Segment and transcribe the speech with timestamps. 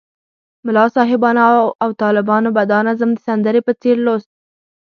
[0.65, 1.43] ملا صاحبانو
[1.83, 4.31] او طالبانو به دا نظم د سندرې په څېر لوست.